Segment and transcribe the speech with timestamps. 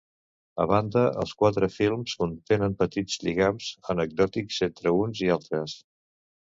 [0.63, 5.83] A banda, els quatre films contenen petits lligams anecdòtics entre uns i altres.